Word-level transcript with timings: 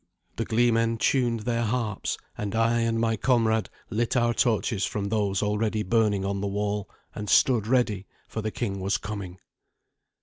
The 0.37 0.45
gleemen 0.45 0.97
tuned 0.97 1.41
their 1.41 1.61
harps, 1.61 2.17
and 2.35 2.55
I 2.55 2.79
and 2.79 2.99
my 2.99 3.15
comrade 3.15 3.69
lit 3.91 4.17
our 4.17 4.33
torches 4.33 4.83
from 4.83 5.09
those 5.09 5.43
already 5.43 5.83
burning 5.83 6.25
on 6.25 6.41
the 6.41 6.47
wall, 6.47 6.89
and 7.13 7.29
stood 7.29 7.67
ready, 7.67 8.07
for 8.27 8.41
the 8.41 8.49
king 8.49 8.79
was 8.79 8.97
coming. 8.97 9.37